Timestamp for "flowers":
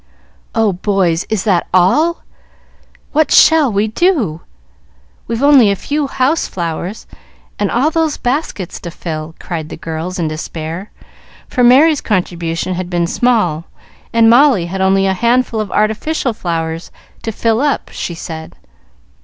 6.47-7.05, 16.33-16.89